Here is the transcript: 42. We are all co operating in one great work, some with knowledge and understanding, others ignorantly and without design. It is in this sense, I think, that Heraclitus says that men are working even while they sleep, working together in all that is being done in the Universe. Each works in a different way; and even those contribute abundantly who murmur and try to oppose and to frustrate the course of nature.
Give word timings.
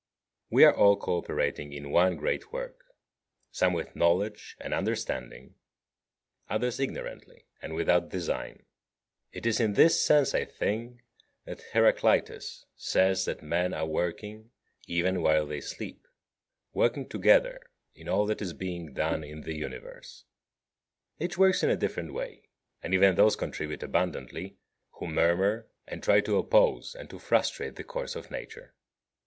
42. 0.49 0.55
We 0.55 0.63
are 0.63 0.75
all 0.75 0.97
co 0.97 1.17
operating 1.19 1.71
in 1.71 1.91
one 1.91 2.15
great 2.17 2.51
work, 2.51 2.85
some 3.51 3.71
with 3.71 3.95
knowledge 3.95 4.57
and 4.59 4.73
understanding, 4.73 5.53
others 6.49 6.79
ignorantly 6.79 7.45
and 7.61 7.75
without 7.75 8.09
design. 8.09 8.65
It 9.31 9.45
is 9.45 9.59
in 9.59 9.73
this 9.73 10.01
sense, 10.03 10.33
I 10.33 10.43
think, 10.45 11.03
that 11.45 11.61
Heraclitus 11.73 12.65
says 12.75 13.25
that 13.25 13.43
men 13.43 13.75
are 13.75 13.85
working 13.85 14.49
even 14.87 15.21
while 15.21 15.45
they 15.45 15.61
sleep, 15.61 16.07
working 16.73 17.07
together 17.07 17.59
in 17.93 18.09
all 18.09 18.25
that 18.25 18.41
is 18.41 18.53
being 18.53 18.95
done 18.95 19.23
in 19.23 19.41
the 19.41 19.53
Universe. 19.53 20.25
Each 21.19 21.37
works 21.37 21.61
in 21.61 21.69
a 21.69 21.77
different 21.77 22.11
way; 22.11 22.49
and 22.81 22.95
even 22.95 23.13
those 23.13 23.35
contribute 23.35 23.83
abundantly 23.83 24.57
who 24.93 25.05
murmur 25.05 25.69
and 25.85 26.01
try 26.01 26.21
to 26.21 26.39
oppose 26.39 26.95
and 26.95 27.07
to 27.11 27.19
frustrate 27.19 27.75
the 27.75 27.83
course 27.83 28.15
of 28.15 28.31
nature. 28.31 28.73